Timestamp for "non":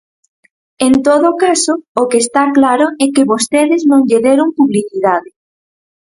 3.89-4.01